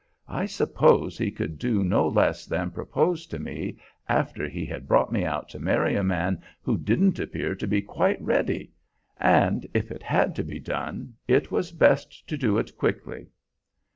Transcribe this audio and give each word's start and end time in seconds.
I 0.27 0.47
suppose 0.47 1.15
he 1.19 1.29
could 1.29 1.59
do 1.59 1.83
no 1.83 2.07
less 2.07 2.47
than 2.47 2.71
propose 2.71 3.27
to 3.27 3.37
me, 3.37 3.77
after 4.09 4.49
he 4.49 4.65
had 4.65 4.87
brought 4.87 5.11
me 5.11 5.23
out 5.25 5.47
to 5.49 5.59
marry 5.59 5.95
a 5.95 6.03
man 6.03 6.41
who 6.63 6.75
didn't 6.75 7.19
appear 7.19 7.53
to 7.53 7.67
be 7.67 7.83
quite 7.83 8.19
ready; 8.19 8.71
and 9.17 9.67
if 9.75 9.91
it 9.91 10.01
had 10.01 10.33
to 10.37 10.43
be 10.43 10.59
done, 10.59 11.13
it 11.27 11.51
was 11.51 11.71
best 11.71 12.27
to 12.29 12.35
do 12.35 12.57
it 12.57 12.75
quickly." 12.79 13.27